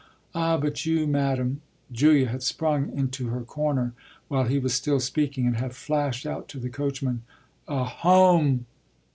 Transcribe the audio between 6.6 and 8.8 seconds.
coachman a "Home!"